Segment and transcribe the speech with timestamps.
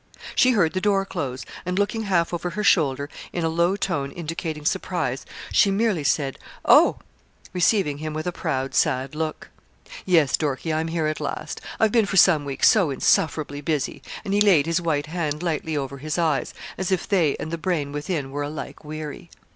[0.33, 4.11] She heard the door close, and looking half over her shoulder, in a low tone
[4.11, 6.97] indicating surprise, she merely said: 'Oh!'
[7.53, 9.49] receiving him with a proud sad look.
[10.03, 11.61] 'Yes, Dorkie, I'm here at last.
[11.79, 15.77] I've been for some weeks so insufferably busy,' and he laid his white hand lightly
[15.77, 19.29] over his eyes, as if they and the brain within were alike weary.